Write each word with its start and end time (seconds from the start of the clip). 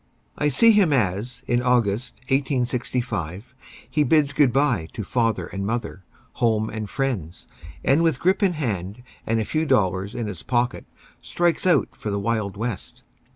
I 0.35 0.49
see 0.49 0.71
him 0.71 0.91
as, 0.91 1.43
in 1.45 1.61
August, 1.61 2.15
1865, 2.21 3.53
he 3.87 4.03
bids 4.03 4.33
good 4.33 4.51
bye 4.51 4.87
to 4.93 5.03
father 5.03 5.45
and 5.45 5.63
mother, 5.63 6.01
home 6.41 6.71
and 6.71 6.89
friends, 6.89 7.45
and 7.85 8.01
with 8.01 8.19
grip 8.19 8.41
in 8.41 8.53
hand, 8.53 9.03
and 9.27 9.39
a 9.39 9.45
few 9.45 9.63
dollars 9.63 10.15
in 10.15 10.25
his 10.25 10.41
pocket, 10.41 10.85
strikes 11.21 11.67
out 11.67 11.89
for 11.95 12.09
the 12.09 12.17
wild 12.17 12.57
West. 12.57 13.03